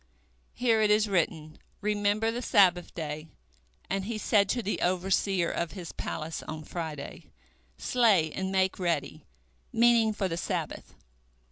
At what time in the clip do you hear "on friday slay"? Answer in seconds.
6.41-8.31